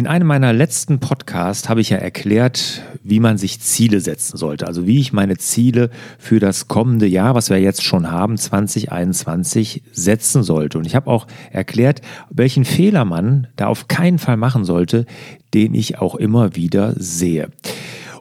[0.00, 4.66] In einem meiner letzten Podcasts habe ich ja erklärt, wie man sich Ziele setzen sollte.
[4.66, 9.82] Also wie ich meine Ziele für das kommende Jahr, was wir jetzt schon haben, 2021,
[9.92, 10.78] setzen sollte.
[10.78, 12.00] Und ich habe auch erklärt,
[12.30, 15.04] welchen Fehler man da auf keinen Fall machen sollte,
[15.52, 17.50] den ich auch immer wieder sehe.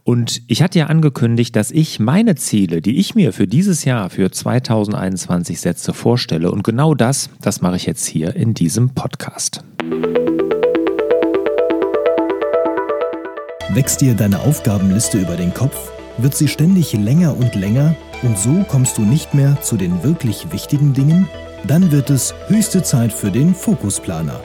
[0.03, 4.09] Und ich hatte ja angekündigt, dass ich meine Ziele, die ich mir für dieses Jahr,
[4.09, 6.51] für 2021 setze, vorstelle.
[6.51, 9.63] Und genau das, das mache ich jetzt hier in diesem Podcast.
[13.79, 15.77] Wächst dir deine Aufgabenliste über den Kopf?
[16.17, 20.51] Wird sie ständig länger und länger und so kommst du nicht mehr zu den wirklich
[20.51, 21.29] wichtigen Dingen?
[21.65, 24.41] Dann wird es höchste Zeit für den Fokusplaner.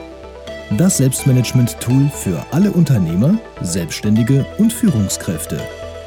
[0.77, 5.59] Das Selbstmanagement-Tool für alle Unternehmer, Selbstständige und Führungskräfte.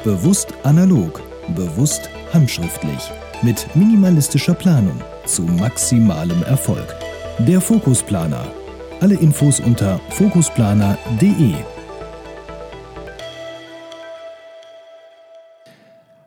[0.03, 1.21] Bewusst analog,
[1.55, 3.11] bewusst handschriftlich,
[3.43, 6.95] mit minimalistischer Planung zu maximalem Erfolg.
[7.37, 8.47] Der Fokusplaner.
[9.01, 11.53] Alle Infos unter fokusplaner.de.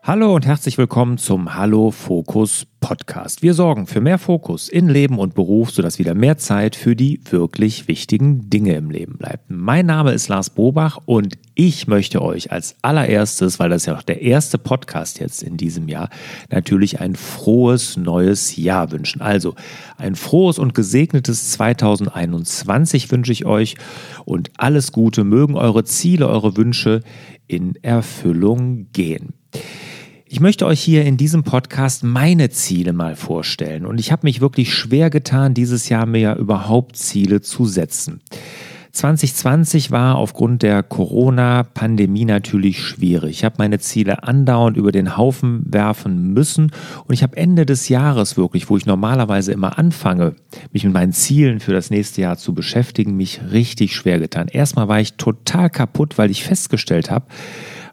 [0.05, 3.41] Hallo und herzlich willkommen zum Hallo Fokus Podcast.
[3.41, 7.21] Wir sorgen für mehr Fokus in Leben und Beruf, sodass wieder mehr Zeit für die
[7.31, 9.45] wirklich wichtigen Dinge im Leben bleibt.
[9.49, 14.03] Mein Name ist Lars Bobach und ich möchte euch als allererstes, weil das ja auch
[14.03, 16.11] der erste Podcast jetzt in diesem Jahr,
[16.51, 19.23] natürlich ein frohes neues Jahr wünschen.
[19.23, 19.55] Also
[19.99, 23.77] ein frohes und gesegnetes 2021 wünsche ich euch
[24.25, 27.03] und alles Gute, mögen eure Ziele, eure Wünsche
[27.47, 29.35] in Erfüllung gehen.
[30.33, 33.85] Ich möchte euch hier in diesem Podcast meine Ziele mal vorstellen.
[33.85, 38.23] Und ich habe mich wirklich schwer getan, dieses Jahr mir überhaupt Ziele zu setzen.
[38.93, 43.31] 2020 war aufgrund der Corona-Pandemie natürlich schwierig.
[43.33, 46.73] Ich habe meine Ziele andauernd über den Haufen werfen müssen
[47.07, 50.37] und ich habe Ende des Jahres wirklich, wo ich normalerweise immer anfange,
[50.73, 54.49] mich mit meinen Zielen für das nächste Jahr zu beschäftigen, mich richtig schwer getan.
[54.49, 57.27] Erstmal war ich total kaputt, weil ich festgestellt habe,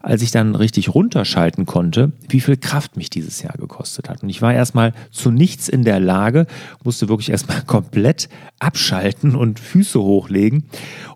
[0.02, 4.22] als ich dann richtig runterschalten konnte, wie viel Kraft mich dieses Jahr gekostet hat.
[4.22, 6.46] Und ich war erstmal zu nichts in der Lage,
[6.84, 10.64] musste wirklich erstmal komplett abschalten und Füße hochlegen.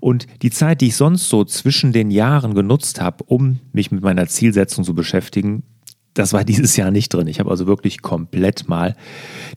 [0.01, 4.03] Und die Zeit, die ich sonst so zwischen den Jahren genutzt habe, um mich mit
[4.03, 5.63] meiner Zielsetzung zu beschäftigen,
[6.15, 7.27] das war dieses Jahr nicht drin.
[7.27, 8.97] Ich habe also wirklich komplett mal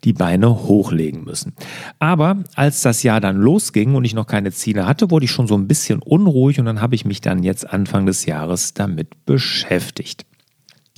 [0.03, 1.53] die Beine hochlegen müssen.
[1.99, 5.47] Aber als das Jahr dann losging und ich noch keine Ziele hatte, wurde ich schon
[5.47, 9.25] so ein bisschen unruhig und dann habe ich mich dann jetzt Anfang des Jahres damit
[9.25, 10.25] beschäftigt.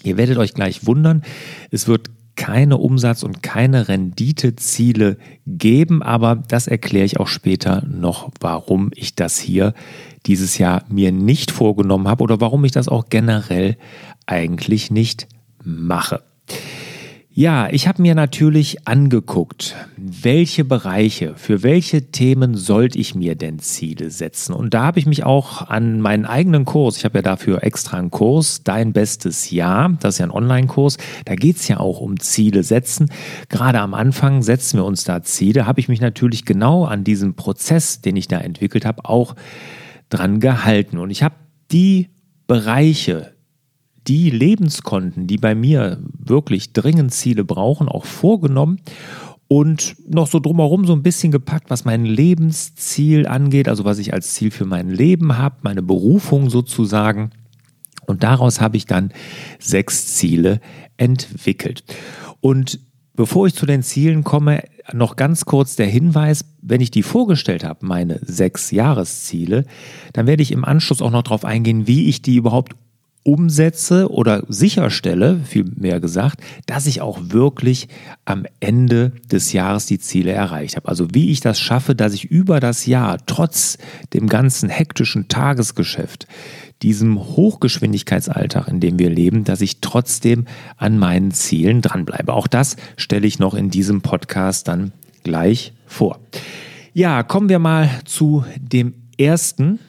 [0.03, 1.23] Ihr werdet euch gleich wundern,
[1.71, 8.31] es wird keine Umsatz- und keine Renditeziele geben, aber das erkläre ich auch später noch,
[8.39, 9.73] warum ich das hier
[10.25, 13.75] dieses Jahr mir nicht vorgenommen habe oder warum ich das auch generell
[14.25, 15.27] eigentlich nicht
[15.63, 16.23] mache.
[17.31, 23.59] Ja, ich habe mir natürlich angeguckt, welche Bereiche, für welche Themen sollte ich mir denn
[23.59, 24.51] Ziele setzen.
[24.51, 27.97] Und da habe ich mich auch an meinen eigenen Kurs, ich habe ja dafür extra
[27.97, 32.01] einen Kurs, Dein bestes Jahr, das ist ja ein Online-Kurs, da geht es ja auch
[32.01, 33.09] um Ziele setzen.
[33.47, 37.35] Gerade am Anfang setzen wir uns da Ziele, habe ich mich natürlich genau an diesem
[37.35, 39.35] Prozess, den ich da entwickelt habe, auch
[40.09, 40.97] dran gehalten.
[40.97, 41.35] Und ich habe
[41.71, 42.09] die
[42.47, 43.31] Bereiche,
[44.07, 48.79] die Lebenskonten, die bei mir wirklich dringend Ziele brauchen, auch vorgenommen
[49.47, 54.13] und noch so drumherum so ein bisschen gepackt, was mein Lebensziel angeht, also was ich
[54.13, 57.31] als Ziel für mein Leben habe, meine Berufung sozusagen.
[58.05, 59.11] Und daraus habe ich dann
[59.59, 60.61] sechs Ziele
[60.97, 61.83] entwickelt.
[62.41, 62.79] Und
[63.15, 67.63] bevor ich zu den Zielen komme, noch ganz kurz der Hinweis, wenn ich die vorgestellt
[67.63, 69.65] habe, meine sechs Jahresziele,
[70.13, 72.75] dann werde ich im Anschluss auch noch darauf eingehen, wie ich die überhaupt
[73.29, 77.87] umsetze oder sicherstelle, viel mehr gesagt, dass ich auch wirklich
[78.25, 80.87] am Ende des Jahres die Ziele erreicht habe.
[80.87, 83.77] Also wie ich das schaffe, dass ich über das Jahr trotz
[84.13, 86.25] dem ganzen hektischen Tagesgeschäft,
[86.81, 90.45] diesem Hochgeschwindigkeitsalltag, in dem wir leben, dass ich trotzdem
[90.77, 92.33] an meinen Zielen dranbleibe.
[92.33, 94.91] Auch das stelle ich noch in diesem Podcast dann
[95.21, 96.19] gleich vor.
[96.93, 99.79] Ja, kommen wir mal zu dem ersten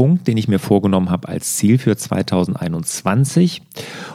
[0.00, 3.60] Punkt, den ich mir vorgenommen habe als Ziel für 2021.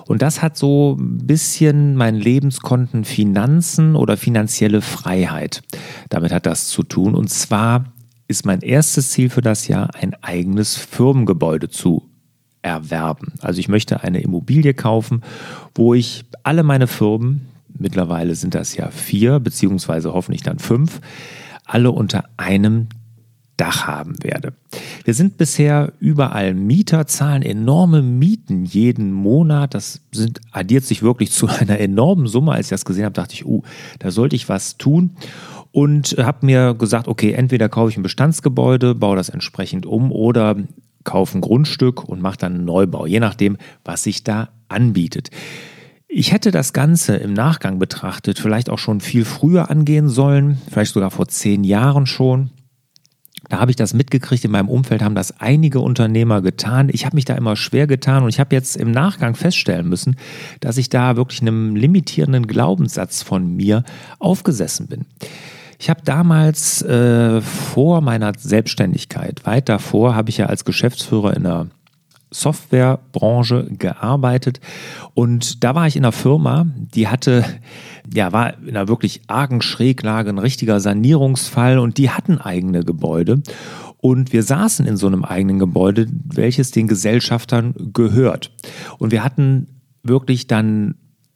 [0.08, 5.62] Und das hat so ein bisschen mein Lebenskonten Finanzen oder finanzielle Freiheit.
[6.10, 7.14] Damit hat das zu tun.
[7.14, 7.86] Und zwar
[8.28, 12.10] ist mein erstes Ziel für das Jahr, ein eigenes Firmengebäude zu
[12.64, 13.34] erwerben.
[13.42, 15.22] Also ich möchte eine Immobilie kaufen,
[15.76, 21.00] wo ich alle meine Firmen, mittlerweile sind das ja vier, beziehungsweise hoffentlich dann fünf,
[21.64, 22.88] alle unter einem
[23.58, 24.54] Dach haben werde.
[25.06, 29.74] Wir sind bisher überall Mieter, zahlen enorme Mieten jeden Monat.
[29.74, 32.52] Das sind, addiert sich wirklich zu einer enormen Summe.
[32.52, 33.64] Als ich das gesehen habe, dachte ich, uh,
[34.00, 35.12] da sollte ich was tun.
[35.72, 40.56] und habe mir gesagt, okay, entweder kaufe ich ein Bestandsgebäude, baue das entsprechend um oder
[41.04, 45.30] kaufe ein Grundstück und mache dann einen Neubau, je nachdem, was sich da anbietet.
[46.08, 50.94] Ich hätte das Ganze im Nachgang betrachtet vielleicht auch schon viel früher angehen sollen, vielleicht
[50.94, 52.52] sogar vor zehn Jahren schon.
[53.50, 56.90] Da habe ich das mitgekriegt, in meinem Umfeld haben das einige Unternehmer getan.
[56.92, 60.18] Ich habe mich da immer schwer getan und ich habe jetzt im Nachgang feststellen müssen,
[60.60, 63.84] dass ich da wirklich einem limitierenden Glaubenssatz von mir
[64.20, 65.06] aufgesessen bin.
[65.80, 71.44] Ich habe damals äh, vor meiner Selbstständigkeit, weit davor, habe ich ja als Geschäftsführer in
[71.44, 71.68] der
[72.32, 74.60] Softwarebranche gearbeitet
[75.14, 77.46] und da war ich in einer Firma, die hatte,
[78.14, 83.42] ja, war in einer wirklich argen Schräglage, ein richtiger Sanierungsfall und die hatten eigene Gebäude
[84.06, 88.52] und wir saßen in so einem eigenen Gebäude, welches den Gesellschaftern gehört.
[89.00, 90.94] Und wir hatten wirklich dann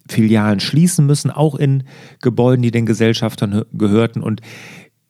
[0.07, 1.83] Filialen schließen müssen, auch in
[2.21, 4.21] Gebäuden, die den Gesellschaftern gehörten.
[4.21, 4.42] Und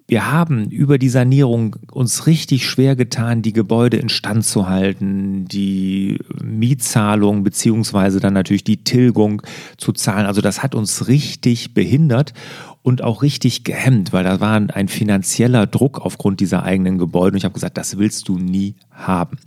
[0.09, 6.17] wir haben über die Sanierung uns richtig schwer getan, die Gebäude instand zu halten, die
[6.43, 9.43] Mietzahlung beziehungsweise dann natürlich die Tilgung
[9.77, 10.25] zu zahlen.
[10.25, 12.33] Also das hat uns richtig behindert
[12.81, 17.33] und auch richtig gehemmt, weil da war ein finanzieller Druck aufgrund dieser eigenen Gebäude.
[17.33, 19.37] Und ich habe gesagt, das willst du nie haben.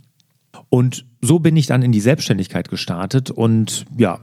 [0.69, 4.21] Und so bin ich dann in die Selbstständigkeit gestartet und ja,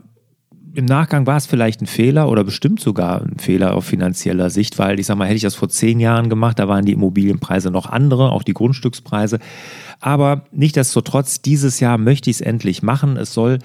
[0.74, 4.78] im Nachgang war es vielleicht ein Fehler oder bestimmt sogar ein Fehler auf finanzieller Sicht,
[4.78, 7.70] weil ich sag mal, hätte ich das vor zehn Jahren gemacht, da waren die Immobilienpreise
[7.70, 9.38] noch andere, auch die Grundstückspreise.
[10.00, 13.16] Aber nichtsdestotrotz, dieses Jahr möchte ich es endlich machen.
[13.16, 13.58] Es soll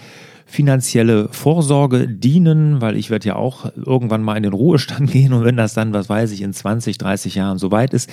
[0.46, 5.44] finanzielle Vorsorge dienen, weil ich werde ja auch irgendwann mal in den Ruhestand gehen und
[5.44, 8.10] wenn das dann, was weiß ich, in 20, 30 Jahren soweit ist,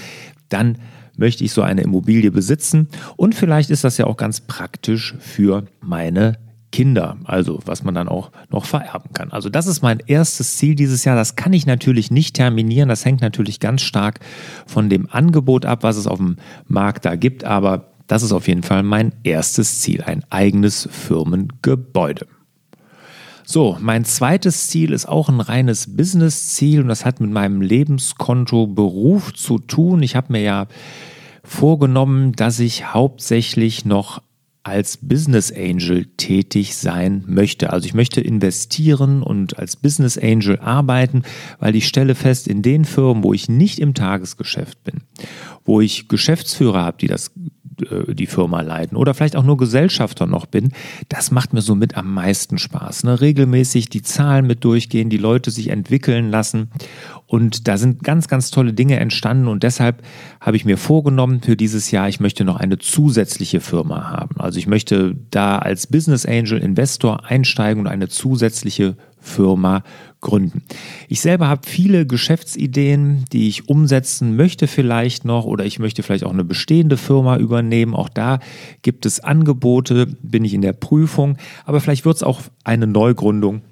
[0.49, 0.79] dann
[1.17, 5.65] möchte ich so eine Immobilie besitzen und vielleicht ist das ja auch ganz praktisch für
[5.83, 6.39] meine
[6.73, 9.31] Kinder, also was man dann auch noch vererben kann.
[9.31, 11.15] Also das ist mein erstes Ziel dieses Jahr.
[11.15, 12.89] Das kann ich natürlich nicht terminieren.
[12.89, 14.21] Das hängt natürlich ganz stark
[14.67, 16.37] von dem Angebot ab, was es auf dem
[16.67, 17.45] Markt da gibt.
[17.45, 22.27] Aber das ist auf jeden Fall mein erstes Ziel, ein eigenes Firmengebäude.
[23.45, 28.67] So, mein zweites Ziel ist auch ein reines Business-Ziel und das hat mit meinem Lebenskonto
[28.67, 30.03] Beruf zu tun.
[30.03, 30.67] Ich habe mir ja
[31.45, 34.23] vorgenommen, dass ich hauptsächlich noch
[34.65, 37.73] als Business Angel tätig sein möchte.
[37.73, 41.23] Also ich möchte investieren und als Business Angel arbeiten,
[41.59, 45.03] weil ich stelle fest, in den Firmen, wo ich nicht im Tagesgeschäft bin,
[45.65, 47.33] wo ich Geschäftsführer habe, die das
[47.91, 50.73] äh, die Firma leiten oder vielleicht auch nur Gesellschafter noch bin,
[51.09, 53.05] das macht mir somit am meisten Spaß.
[53.05, 53.21] Ne?
[53.21, 56.71] Regelmäßig die Zahlen mit durchgehen, die Leute sich entwickeln lassen
[57.33, 60.03] und da sind ganz, ganz tolle Dinge entstanden und deshalb
[60.39, 64.39] habe ich mir vorgenommen für dieses Jahr, ich möchte noch eine zusätzliche Firma haben.
[64.39, 69.83] Also ich möchte da als Business Angel Investor einsteigen und eine zusätzliche Firma
[70.21, 70.63] gründen.
[71.09, 76.25] Ich selber habe viele Geschäftsideen, die ich umsetzen möchte vielleicht noch oder ich möchte vielleicht
[76.25, 77.95] auch eine bestehende Firma übernehmen.
[77.95, 78.41] Auch da
[78.83, 83.63] gibt es Angebote, bin ich in der Prüfung, aber vielleicht wird es auch eine Neugründung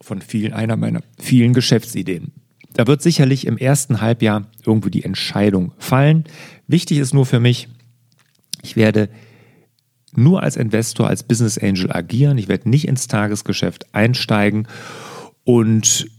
[0.00, 2.30] von vielen, einer meiner vielen Geschäftsideen.
[2.74, 6.24] Da wird sicherlich im ersten Halbjahr irgendwo die Entscheidung fallen.
[6.66, 7.68] Wichtig ist nur für mich,
[8.62, 9.08] ich werde
[10.14, 12.38] nur als Investor, als Business Angel agieren.
[12.38, 14.66] Ich werde nicht ins Tagesgeschäft einsteigen
[15.44, 16.10] und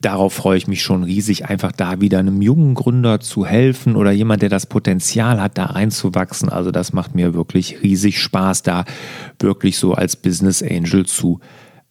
[0.00, 4.10] darauf freue ich mich schon riesig, einfach da wieder einem jungen Gründer zu helfen oder
[4.10, 6.48] jemand, der das Potenzial hat, da reinzuwachsen.
[6.48, 8.84] Also das macht mir wirklich riesig Spaß, da
[9.38, 11.40] wirklich so als Business Angel zu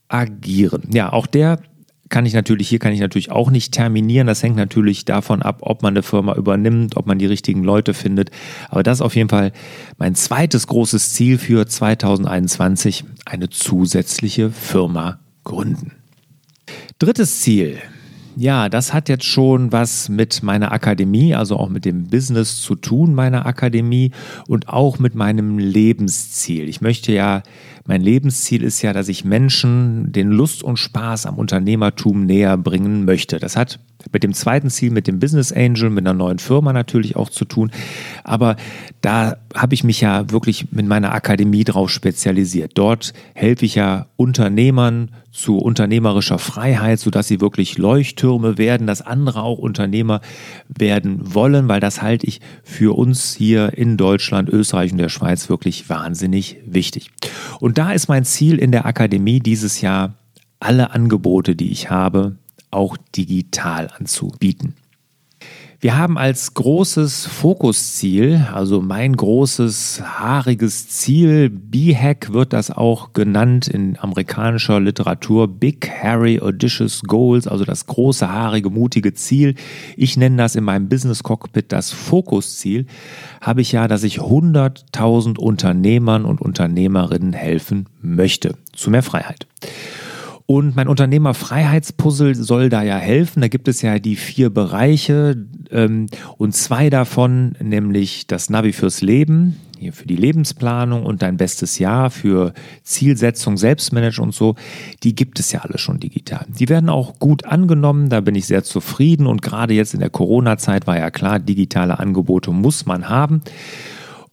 [0.07, 0.89] agieren.
[0.91, 1.61] Ja, auch der
[2.09, 4.27] kann ich natürlich, hier kann ich natürlich auch nicht terminieren.
[4.27, 7.93] Das hängt natürlich davon ab, ob man eine Firma übernimmt, ob man die richtigen Leute
[7.93, 8.31] findet.
[8.69, 9.51] Aber das ist auf jeden Fall
[9.97, 15.93] mein zweites großes Ziel für 2021, eine zusätzliche Firma gründen.
[16.97, 17.79] Drittes Ziel.
[18.35, 22.75] Ja, das hat jetzt schon was mit meiner Akademie, also auch mit dem Business zu
[22.75, 24.11] tun, meiner Akademie
[24.47, 26.69] und auch mit meinem Lebensziel.
[26.69, 27.43] Ich möchte ja,
[27.85, 33.03] mein Lebensziel ist ja, dass ich Menschen den Lust und Spaß am Unternehmertum näher bringen
[33.03, 33.39] möchte.
[33.39, 33.79] Das hat
[34.11, 37.45] mit dem zweiten Ziel, mit dem Business Angel, mit einer neuen Firma natürlich auch zu
[37.45, 37.71] tun.
[38.23, 38.55] Aber
[39.01, 42.71] da habe ich mich ja wirklich mit meiner Akademie drauf spezialisiert.
[42.75, 49.43] Dort helfe ich ja Unternehmern zu unternehmerischer Freiheit, sodass sie wirklich Leuchttürme werden, dass andere
[49.43, 50.21] auch Unternehmer
[50.67, 55.49] werden wollen, weil das halte ich für uns hier in Deutschland, Österreich und der Schweiz
[55.49, 57.11] wirklich wahnsinnig wichtig.
[57.59, 60.15] Und da ist mein Ziel in der Akademie dieses Jahr,
[60.59, 62.35] alle Angebote, die ich habe,
[62.71, 64.75] auch digital anzubieten.
[65.81, 73.69] Wir haben als großes Fokusziel, also mein großes haariges Ziel, B-Hack wird das auch genannt
[73.69, 79.55] in amerikanischer Literatur, Big Hairy Audacious Goals, also das große haarige mutige Ziel.
[79.95, 82.85] Ich nenne das in meinem Business Cockpit das Fokusziel,
[83.39, 89.47] habe ich ja, dass ich 100.000 Unternehmern und Unternehmerinnen helfen möchte zu mehr Freiheit.
[90.49, 93.41] Und mein Unternehmerfreiheitspuzzle soll da ja helfen.
[93.41, 96.07] Da gibt es ja die vier Bereiche ähm,
[96.39, 101.77] und zwei davon, nämlich das Navi fürs Leben, hier für die Lebensplanung und dein bestes
[101.77, 104.55] Jahr für Zielsetzung, Selbstmanagement und so,
[105.03, 106.47] die gibt es ja alle schon digital.
[106.47, 110.09] Die werden auch gut angenommen, da bin ich sehr zufrieden und gerade jetzt in der
[110.09, 113.43] Corona-Zeit war ja klar, digitale Angebote muss man haben.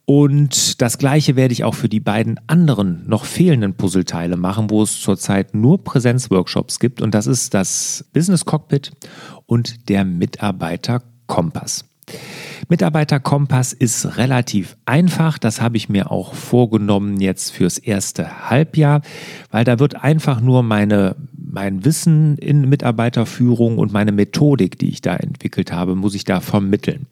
[0.08, 4.82] Und das gleiche werde ich auch für die beiden anderen noch fehlenden Puzzleteile machen, wo
[4.82, 7.02] es zurzeit nur Präsenzworkshops gibt.
[7.02, 8.92] Und das ist das Business Cockpit
[9.46, 11.84] und der Mitarbeiter Kompass.
[12.68, 15.38] Mitarbeiter Kompass ist relativ einfach.
[15.38, 19.02] Das habe ich mir auch vorgenommen jetzt fürs erste Halbjahr,
[19.50, 25.00] weil da wird einfach nur meine, mein Wissen in Mitarbeiterführung und meine Methodik, die ich
[25.00, 27.06] da entwickelt habe, muss ich da vermitteln.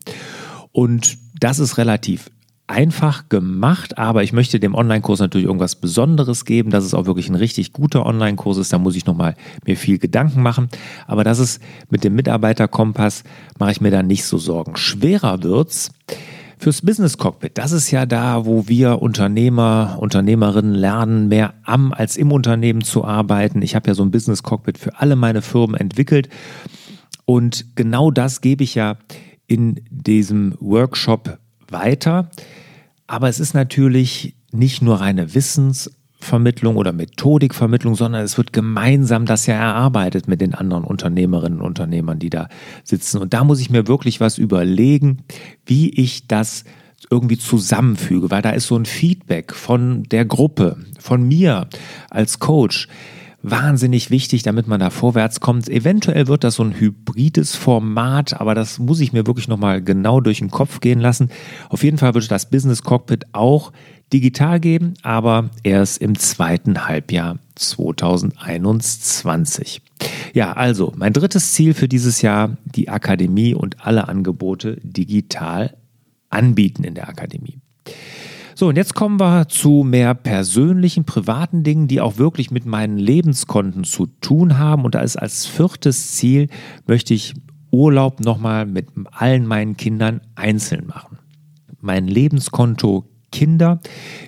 [0.71, 2.31] Und das ist relativ
[2.67, 7.29] einfach gemacht, aber ich möchte dem Online-Kurs natürlich irgendwas Besonderes geben, dass es auch wirklich
[7.29, 8.73] ein richtig guter Online-Kurs ist.
[8.73, 9.35] Da muss ich nochmal
[9.67, 10.69] mir viel Gedanken machen.
[11.07, 13.25] Aber das ist mit dem Mitarbeiterkompass,
[13.59, 14.77] mache ich mir da nicht so Sorgen.
[14.77, 15.91] Schwerer wird's
[16.59, 17.59] fürs Business Cockpit.
[17.59, 23.05] Das ist ja da, wo wir Unternehmer, Unternehmerinnen lernen, mehr am als im Unternehmen zu
[23.05, 23.61] arbeiten.
[23.61, 26.31] Ich habe ja so ein Business Cockpit für alle meine Firmen entwickelt.
[27.27, 28.97] Und genau das gebe ich ja
[29.47, 31.39] in diesem Workshop
[31.75, 32.31] weiter.
[33.07, 39.47] Aber es ist natürlich nicht nur reine Wissensvermittlung oder Methodikvermittlung, sondern es wird gemeinsam das
[39.47, 42.49] ja erarbeitet mit den anderen Unternehmerinnen und Unternehmern, die da
[42.83, 43.19] sitzen.
[43.19, 45.25] Und da muss ich mir wirklich was überlegen,
[45.67, 46.65] wie ich das
[47.11, 51.69] irgendwie zusammenfüge, weil da ist so ein Feedback von der Gruppe, von mir
[52.09, 52.89] als Coach
[53.45, 55.69] wahnsinnig wichtig, damit man da vorwärts kommt.
[55.69, 60.21] Eventuell wird das so ein hybrides Format, aber das muss ich mir wirklich nochmal genau
[60.21, 61.29] durch den Kopf gehen lassen.
[61.69, 63.73] Auf jeden Fall wird das Business Cockpit auch
[64.13, 69.83] digital geben, aber erst im zweiten Halbjahr 2021.
[70.33, 75.77] Ja, also mein drittes Ziel für dieses Jahr, die Akademie und alle Angebote digital
[76.31, 77.59] anbieten in der Akademie.
[78.57, 82.99] So, und jetzt kommen wir zu mehr persönlichen, privaten Dingen, die auch wirklich mit meinen
[82.99, 84.85] Lebenskonten zu tun haben.
[84.85, 86.49] Und da ist als viertes Ziel,
[86.87, 87.35] möchte ich
[87.73, 91.19] Urlaub nochmal mit allen meinen Kindern einzeln machen.
[91.81, 93.05] Mein Lebenskonto
[93.35, 93.81] Kinder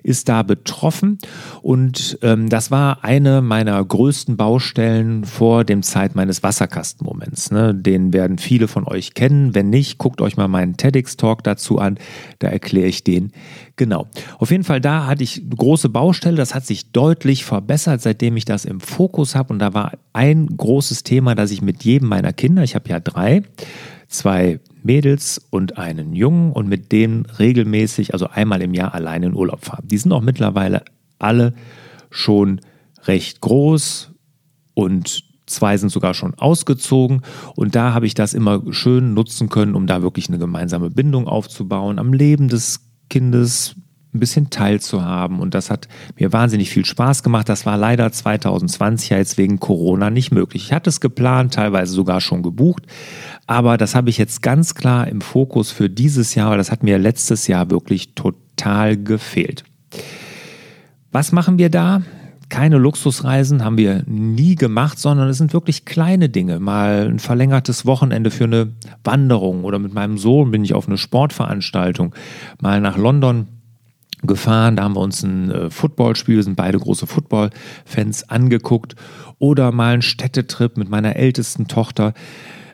[0.03, 1.19] ist da betroffen
[1.63, 7.53] und ähm, das war eine meiner größten Baustellen vor dem Zeit meines Wasserkastenmoments.
[7.53, 7.73] Ne?
[7.73, 9.55] Den werden viele von euch kennen.
[9.55, 11.99] Wenn nicht, guckt euch mal meinen TEDx-Talk dazu an.
[12.41, 13.31] Da erkläre ich den
[13.77, 14.09] genau.
[14.39, 16.37] Auf jeden Fall, da hatte ich eine große Baustelle.
[16.37, 19.53] Das hat sich deutlich verbessert, seitdem ich das im Fokus habe.
[19.53, 22.99] Und da war ein großes Thema, dass ich mit jedem meiner Kinder, ich habe ja
[22.99, 23.43] drei,
[24.09, 29.35] zwei Mädels und einen Jungen und mit denen regelmäßig, also einmal im Jahr alleine in
[29.35, 29.87] Urlaub fahren.
[29.89, 30.85] Die sind auch mittlerweile
[31.19, 31.55] alle
[32.11, 32.61] schon
[33.05, 34.13] recht groß
[34.75, 37.23] und zwei sind sogar schon ausgezogen
[37.55, 41.29] und da habe ich das immer schön nutzen können, um da wirklich eine gemeinsame Bindung
[41.29, 43.77] aufzubauen, am Leben des Kindes
[44.17, 45.41] ein bisschen teilzuhaben.
[45.41, 47.49] Und das hat mir wahnsinnig viel Spaß gemacht.
[47.49, 50.65] Das war leider 2020 ja jetzt wegen Corona nicht möglich.
[50.65, 52.85] Ich hatte es geplant, teilweise sogar schon gebucht.
[53.47, 56.83] Aber das habe ich jetzt ganz klar im Fokus für dieses Jahr, weil das hat
[56.83, 59.65] mir letztes Jahr wirklich total gefehlt.
[61.13, 62.03] Was machen wir da?
[62.49, 66.61] Keine Luxusreisen haben wir nie gemacht, sondern es sind wirklich kleine Dinge.
[66.61, 70.97] Mal ein verlängertes Wochenende für eine Wanderung oder mit meinem Sohn bin ich auf eine
[70.97, 72.15] Sportveranstaltung.
[72.61, 73.49] Mal nach London
[74.27, 74.77] gefahren.
[74.77, 78.95] Da haben wir uns ein äh, Footballspiel, sind beide große Football-Fans, angeguckt.
[79.39, 82.15] Oder mal einen Städtetrip mit meiner ältesten Tochter.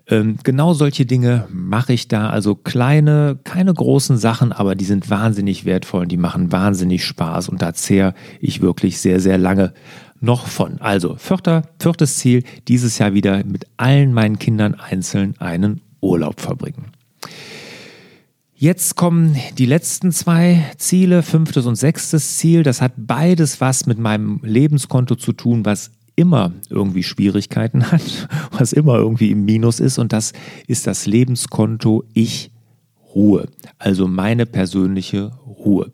[0.08, 2.30] Ähm, genau solche Dinge mache ich da.
[2.30, 7.48] Also kleine, keine großen Sachen, aber die sind wahnsinnig wertvoll und die machen wahnsinnig Spaß.
[7.48, 9.72] Und da zehre ich wirklich sehr, sehr lange
[10.20, 10.80] noch von.
[10.80, 16.92] Also vierter, viertes Ziel, dieses Jahr wieder mit allen meinen Kindern einzeln einen Urlaub verbringen.
[18.62, 22.62] Jetzt kommen die letzten zwei Ziele, fünftes und sechstes Ziel.
[22.62, 28.72] Das hat beides was mit meinem Lebenskonto zu tun, was immer irgendwie Schwierigkeiten hat, was
[28.72, 29.98] immer irgendwie im Minus ist.
[29.98, 30.32] Und das
[30.68, 32.52] ist das Lebenskonto Ich
[33.16, 33.48] Ruhe.
[33.80, 35.90] Also meine persönliche Ruhe.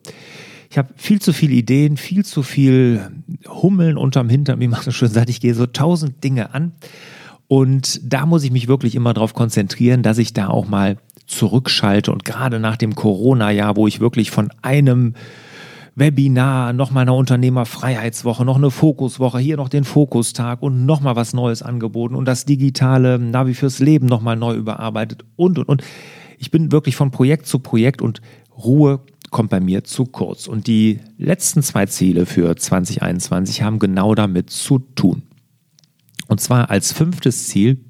[0.69, 3.11] Ich habe viel zu viele Ideen, viel zu viel
[3.49, 5.31] Hummeln unterm Hintern, wie man so schön sagt.
[5.31, 6.73] Ich gehe so tausend Dinge an.
[7.47, 10.99] Und da muss ich mich wirklich immer darauf konzentrieren, dass ich da auch mal
[11.29, 15.15] zurückschalte und gerade nach dem Corona-Jahr, wo ich wirklich von einem
[15.95, 21.63] Webinar, nochmal eine Unternehmerfreiheitswoche, noch eine Fokuswoche, hier noch den Fokustag und nochmal was Neues
[21.63, 25.83] angeboten und das digitale Navi fürs Leben nochmal neu überarbeitet und, und, und.
[26.39, 28.21] Ich bin wirklich von Projekt zu Projekt und
[28.57, 30.47] Ruhe kommt bei mir zu kurz.
[30.47, 35.23] Und die letzten zwei Ziele für 2021 haben genau damit zu tun.
[36.29, 37.85] Und zwar als fünftes Ziel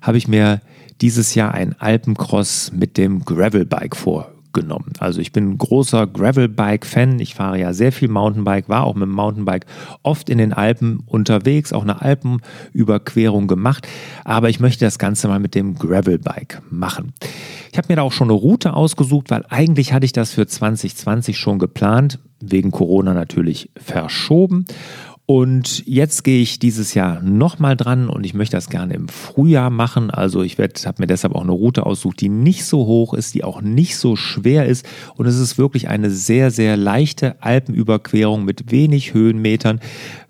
[0.00, 0.60] habe ich mir
[1.00, 4.92] dieses Jahr ein Alpencross mit dem Gravelbike vor, genommen.
[4.98, 7.20] Also ich bin großer Gravelbike-Fan.
[7.20, 9.66] Ich fahre ja sehr viel Mountainbike, war auch mit dem Mountainbike
[10.02, 13.86] oft in den Alpen unterwegs, auch eine Alpenüberquerung gemacht.
[14.24, 17.12] Aber ich möchte das Ganze mal mit dem Gravelbike machen.
[17.70, 20.46] Ich habe mir da auch schon eine Route ausgesucht, weil eigentlich hatte ich das für
[20.46, 24.64] 2020 schon geplant, wegen Corona natürlich verschoben.
[25.30, 29.68] Und jetzt gehe ich dieses Jahr nochmal dran und ich möchte das gerne im Frühjahr
[29.68, 30.10] machen.
[30.10, 33.44] Also ich habe mir deshalb auch eine Route aussucht, die nicht so hoch ist, die
[33.44, 34.88] auch nicht so schwer ist.
[35.16, 39.80] Und es ist wirklich eine sehr, sehr leichte Alpenüberquerung mit wenig Höhenmetern,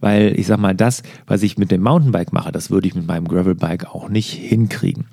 [0.00, 3.06] weil ich sage mal, das, was ich mit dem Mountainbike mache, das würde ich mit
[3.06, 5.06] meinem Gravelbike auch nicht hinkriegen.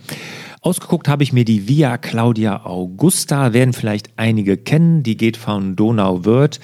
[0.62, 5.04] Ausgeguckt habe ich mir die Via Claudia Augusta, werden vielleicht einige kennen.
[5.04, 6.60] Die geht von Donauwörth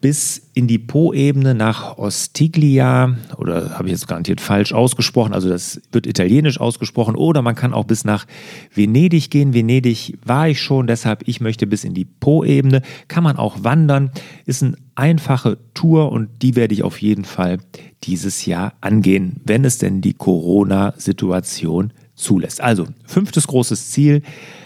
[0.00, 5.80] bis in die Po-Ebene nach Ostiglia, oder habe ich jetzt garantiert falsch ausgesprochen, also das
[5.92, 8.26] wird italienisch ausgesprochen, oder man kann auch bis nach
[8.74, 9.52] Venedig gehen.
[9.52, 12.82] Venedig war ich schon, deshalb ich möchte bis in die Po-Ebene.
[13.08, 14.10] Kann man auch wandern,
[14.46, 17.58] ist eine einfache Tour und die werde ich auf jeden Fall
[18.04, 22.60] dieses Jahr angehen, wenn es denn die Corona-Situation zulässt.
[22.60, 24.22] Also, fünftes großes Ziel,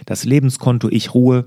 [0.06, 1.46] das Lebenskonto Ich Ruhe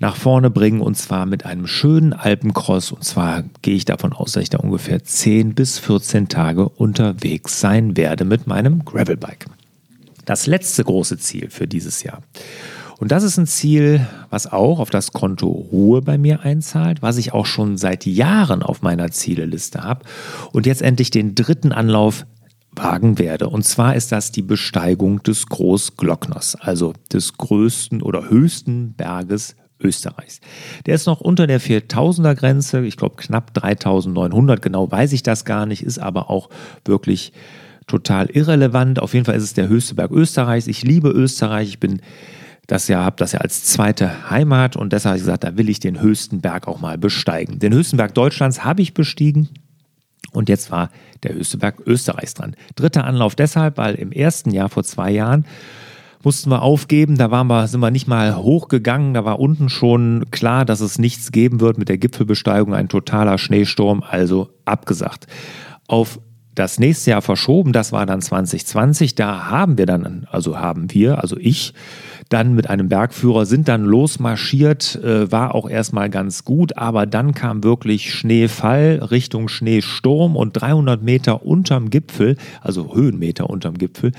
[0.00, 2.90] nach vorne bringen und zwar mit einem schönen Alpencross.
[2.90, 7.60] Und zwar gehe ich davon aus, dass ich da ungefähr 10 bis 14 Tage unterwegs
[7.60, 9.46] sein werde mit meinem Gravelbike.
[10.24, 12.22] Das letzte große Ziel für dieses Jahr.
[12.98, 17.16] Und das ist ein Ziel, was auch auf das Konto Ruhe bei mir einzahlt, was
[17.16, 20.04] ich auch schon seit Jahren auf meiner Zieleliste habe
[20.52, 22.26] und jetzt endlich den dritten Anlauf
[22.72, 23.48] wagen werde.
[23.48, 30.40] Und zwar ist das die Besteigung des Großglockners, also des größten oder höchsten Berges Österreichs.
[30.86, 35.44] Der ist noch unter der 4000er Grenze, ich glaube knapp 3900, genau weiß ich das
[35.44, 36.50] gar nicht, ist aber auch
[36.84, 37.32] wirklich
[37.86, 39.00] total irrelevant.
[39.00, 40.66] Auf jeden Fall ist es der höchste Berg Österreichs.
[40.66, 42.00] Ich liebe Österreich, ich bin
[42.66, 45.68] das ja, habe das ja als zweite Heimat und deshalb habe ich gesagt, da will
[45.68, 47.58] ich den höchsten Berg auch mal besteigen.
[47.58, 49.48] Den höchsten Berg Deutschlands habe ich bestiegen,
[50.32, 50.90] und jetzt war
[51.24, 52.54] der höchste Berg Österreichs dran.
[52.76, 55.44] Dritter Anlauf deshalb, weil im ersten Jahr vor zwei Jahren
[56.24, 57.16] mussten wir aufgeben.
[57.16, 59.14] Da waren wir, sind wir nicht mal hochgegangen.
[59.14, 62.74] Da war unten schon klar, dass es nichts geben wird mit der Gipfelbesteigung.
[62.74, 65.26] Ein totaler Schneesturm, also abgesagt.
[65.86, 66.20] Auf
[66.54, 69.14] das nächste Jahr verschoben, das war dann 2020.
[69.14, 71.72] Da haben wir dann, also haben wir, also ich,
[72.30, 77.34] dann mit einem Bergführer sind dann losmarschiert, äh, war auch erstmal ganz gut, aber dann
[77.34, 84.12] kam wirklich Schneefall Richtung Schneesturm und 300 Meter unterm Gipfel, also Höhenmeter unterm Gipfel,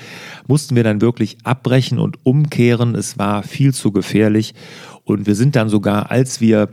[0.45, 2.95] mussten wir dann wirklich abbrechen und umkehren.
[2.95, 4.55] Es war viel zu gefährlich
[5.05, 6.67] und wir sind dann sogar, als wir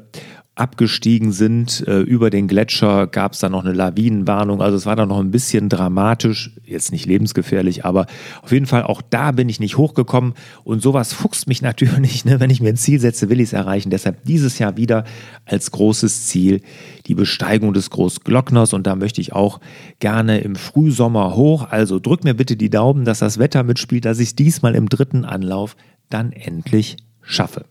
[0.59, 4.61] abgestiegen sind äh, über den Gletscher, gab es da noch eine Lawinenwarnung.
[4.61, 8.07] Also es war dann noch ein bisschen dramatisch, jetzt nicht lebensgefährlich, aber
[8.42, 10.35] auf jeden Fall auch da bin ich nicht hochgekommen.
[10.64, 12.40] Und sowas fuchst mich natürlich, ne?
[12.40, 13.90] wenn ich mir ein Ziel setze, will ich es erreichen.
[13.90, 15.05] Deshalb dieses Jahr wieder
[15.44, 16.61] als großes Ziel
[17.07, 18.73] die Besteigung des Großglockners.
[18.73, 19.61] Und da möchte ich auch
[20.01, 21.68] gerne im Frühsommer hoch.
[21.71, 24.88] Also drück mir bitte die Daumen, dass das Wetter mitspielt, dass ich es diesmal im
[24.88, 25.77] dritten Anlauf
[26.11, 27.64] dann endlich schaffe.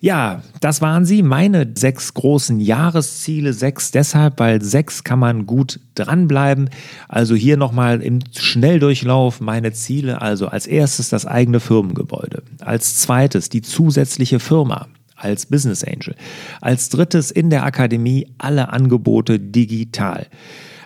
[0.00, 3.52] Ja, das waren sie, meine sechs großen Jahresziele.
[3.52, 6.70] Sechs deshalb, weil sechs kann man gut dranbleiben.
[7.08, 10.20] Also hier nochmal im Schnelldurchlauf meine Ziele.
[10.22, 12.42] Also als erstes das eigene Firmengebäude.
[12.60, 16.14] Als zweites die zusätzliche Firma als Business Angel.
[16.60, 20.26] Als drittes in der Akademie alle Angebote digital.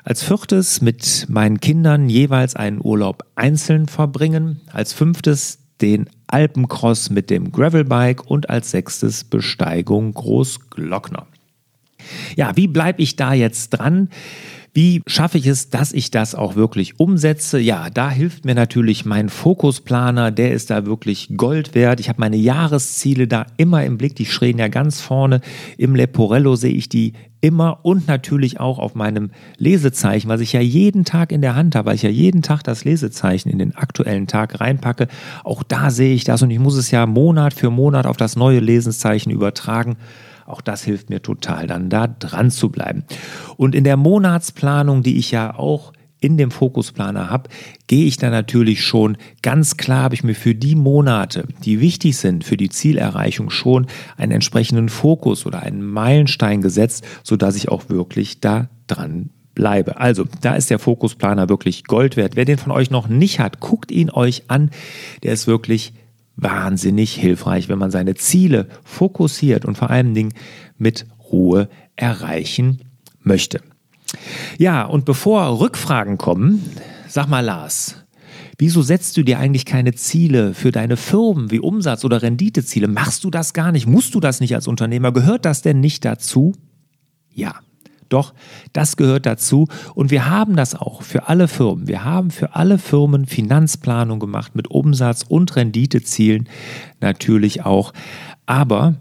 [0.05, 4.61] Als viertes mit meinen Kindern jeweils einen Urlaub einzeln verbringen.
[4.73, 11.27] Als fünftes den Alpencross mit dem Gravelbike und als sechstes Besteigung Großglockner.
[12.37, 14.09] Ja, wie bleibe ich da jetzt dran?
[14.75, 17.59] Wie schaffe ich es, dass ich das auch wirklich umsetze?
[17.59, 22.01] Ja, da hilft mir natürlich mein Fokusplaner, der ist da wirklich Gold wert.
[22.01, 25.43] Ich habe meine Jahresziele da immer im Blick, die stehen ja ganz vorne.
[25.77, 30.61] Im Leporello sehe ich die immer und natürlich auch auf meinem Lesezeichen, was ich ja
[30.61, 33.75] jeden Tag in der Hand habe, weil ich ja jeden Tag das Lesezeichen in den
[33.75, 35.09] aktuellen Tag reinpacke.
[35.45, 38.37] Auch da sehe ich das und ich muss es ja Monat für Monat auf das
[38.37, 39.97] neue Lesezeichen übertragen.
[40.53, 43.05] Auch das hilft mir total, dann da dran zu bleiben.
[43.57, 47.49] Und in der Monatsplanung, die ich ja auch in dem Fokusplaner habe,
[47.89, 52.17] gehe ich da natürlich schon ganz klar, habe ich mir für die Monate, die wichtig
[52.17, 53.87] sind für die Zielerreichung, schon
[54.17, 59.99] einen entsprechenden Fokus oder einen Meilenstein gesetzt, sodass ich auch wirklich da dran bleibe.
[59.99, 62.37] Also, da ist der Fokusplaner wirklich Gold wert.
[62.37, 64.71] Wer den von euch noch nicht hat, guckt ihn euch an.
[65.23, 65.93] Der ist wirklich
[66.37, 70.33] wahnsinnig hilfreich, wenn man seine Ziele fokussiert und vor allen Dingen
[70.79, 72.81] mit Ruhe erreichen
[73.21, 73.61] möchte.
[74.59, 76.63] Ja, und bevor Rückfragen kommen,
[77.09, 77.97] sag mal Lars,
[78.59, 82.89] wieso setzt du dir eigentlich keine Ziele für deine Firmen wie Umsatz- oder Renditeziele?
[82.89, 83.87] Machst du das gar nicht?
[83.87, 85.13] Musst du das nicht als Unternehmer?
[85.13, 86.55] Gehört das denn nicht dazu?
[87.33, 87.55] Ja.
[88.13, 88.35] Doch,
[88.75, 91.89] das gehört dazu und wir haben das auch für alle Firmen.
[91.89, 96.47] Wir haben für alle Firmen Finanzplanung gemacht mit Umsatz- und Renditezielen
[97.01, 97.95] natürlich auch.
[98.45, 98.97] Aber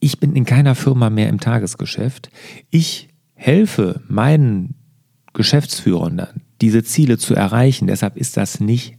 [0.00, 2.30] ich bin in keiner Firma mehr im Tagesgeschäft.
[2.70, 4.74] Ich helfe meinen
[5.34, 7.88] Geschäftsführern dann, diese Ziele zu erreichen.
[7.88, 8.96] Deshalb ist das nicht,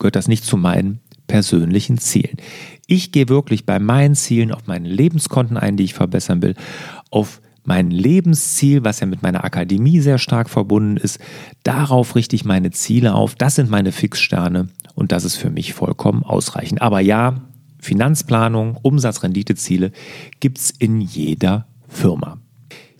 [0.00, 2.38] gehört das nicht zu meinen persönlichen Zielen.
[2.88, 6.54] Ich gehe wirklich bei meinen Zielen auf meine Lebenskonten ein, die ich verbessern will,
[7.10, 11.20] auf mein Lebensziel, was ja mit meiner Akademie sehr stark verbunden ist,
[11.64, 13.34] darauf richte ich meine Ziele auf.
[13.34, 16.80] Das sind meine Fixsterne und das ist für mich vollkommen ausreichend.
[16.80, 17.42] Aber ja,
[17.78, 19.92] Finanzplanung, Umsatzrenditeziele
[20.40, 22.38] gibt es in jeder Firma.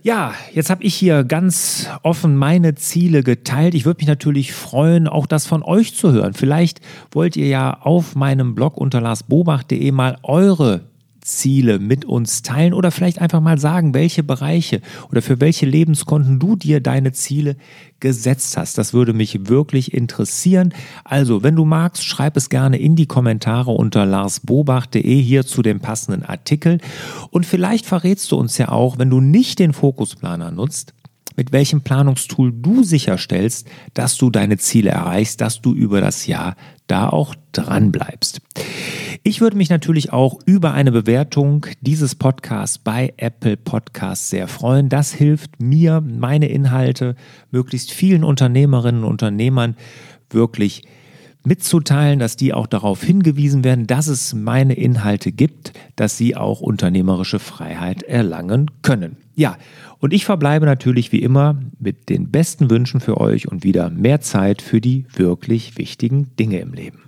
[0.03, 3.75] Ja, jetzt habe ich hier ganz offen meine Ziele geteilt.
[3.75, 6.35] Ich würde mich natürlich freuen, auch das von euch zu hören.
[6.35, 10.83] Vielleicht wollt ihr ja auf meinem Blog unter larsbobach.de mal eure
[11.29, 16.39] Ziele mit uns teilen oder vielleicht einfach mal sagen, welche Bereiche oder für welche Lebenskonten
[16.39, 17.57] du dir deine Ziele
[18.01, 18.79] gesetzt hast.
[18.79, 20.73] Das würde mich wirklich interessieren.
[21.05, 25.81] Also, wenn du magst, schreib es gerne in die Kommentare unter larsbobach.de hier zu dem
[25.81, 26.79] passenden Artikel.
[27.31, 30.95] Und vielleicht verrätst du uns ja auch, wenn du nicht den Fokusplaner nutzt,
[31.37, 36.57] mit welchem Planungstool du sicherstellst, dass du deine Ziele erreichst, dass du über das Jahr
[36.89, 38.41] da auch dran bleibst.
[39.29, 44.89] Ich würde mich natürlich auch über eine Bewertung dieses Podcasts bei Apple Podcasts sehr freuen.
[44.89, 47.15] Das hilft mir, meine Inhalte
[47.51, 49.77] möglichst vielen Unternehmerinnen und Unternehmern
[50.31, 50.85] wirklich
[51.45, 56.63] mitzuteilen, dass die auch darauf hingewiesen werden, dass es meine Inhalte gibt, dass sie auch
[56.63, 59.19] unternehmerische Freiheit erlangen können.
[59.35, 59.59] Ja,
[59.99, 64.23] und ich verbleibe natürlich wie immer mit den besten Wünschen für euch und wieder mehr
[64.23, 67.08] Zeit für die wirklich wichtigen Dinge im Leben.